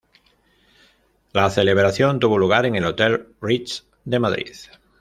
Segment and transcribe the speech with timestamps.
[1.31, 4.49] La celebración tuvo lugar en el Hotel Ritz de Madrid.